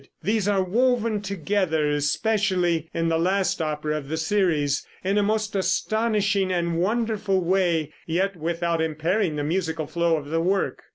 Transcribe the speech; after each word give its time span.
These 0.23 0.47
are 0.47 0.63
woven 0.63 1.21
together, 1.21 1.87
especially 1.91 2.89
in 2.91 3.07
the 3.09 3.19
last 3.19 3.61
opera 3.61 3.95
of 3.97 4.09
the 4.09 4.17
series, 4.17 4.83
in 5.03 5.19
a 5.19 5.21
most 5.21 5.55
astonishing 5.55 6.51
and 6.51 6.79
wonderful 6.79 7.39
way, 7.39 7.93
yet 8.07 8.35
without 8.35 8.81
impairing 8.81 9.35
the 9.35 9.43
musical 9.43 9.85
flow 9.85 10.17
of 10.17 10.31
the 10.31 10.41
work. 10.41 10.81